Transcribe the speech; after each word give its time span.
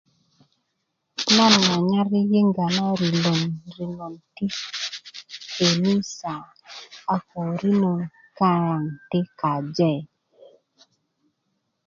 nan 1.35 1.53
nyanyar 1.65 2.07
yiyinga 2.13 2.65
na 2.75 2.87
rino 2.99 3.33
ti 4.35 4.45
kenisa 5.55 6.33
a 7.13 7.15
ko 7.27 7.41
rino 7.59 7.91
kayaŋ 8.37 8.83
ti 9.09 9.19
kaje 9.39 9.91